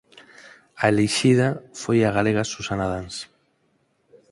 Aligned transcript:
A 0.81 0.83
elixida 0.93 1.49
foi 1.81 1.99
a 2.03 2.13
galega 2.17 2.49
Susana 2.51 2.85
Dans. 2.93 3.15